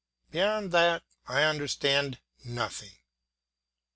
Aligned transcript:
Beyond 0.31 0.71
that, 0.71 1.03
I 1.27 1.43
understand 1.43 2.17
nothing. 2.43 2.97